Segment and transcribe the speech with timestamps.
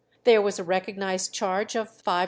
[0.23, 2.19] There was a recognized charge of 5_s.